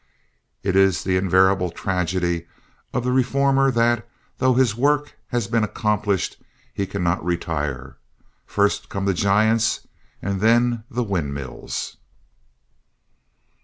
It 0.63 0.75
is 0.75 1.03
the 1.03 1.15
invariable 1.15 1.69
tragedy 1.69 2.47
of 2.91 3.03
the 3.03 3.11
reformer 3.11 3.69
that, 3.69 4.09
though 4.39 4.55
his 4.55 4.75
work 4.75 5.13
has 5.27 5.45
been 5.45 5.63
accomplished, 5.63 6.41
he 6.73 6.87
cannot 6.87 7.23
retire. 7.23 7.97
First 8.47 8.89
come 8.89 9.05
the 9.05 9.13
giants 9.13 9.85
and 10.19 10.41
then 10.41 10.85
the 10.89 11.03
windmills. 11.03 11.97